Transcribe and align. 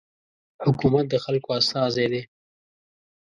حکومت 0.65 1.05
د 1.09 1.15
خلکو 1.23 1.49
استازی 1.59 2.05
دی. 2.11 2.21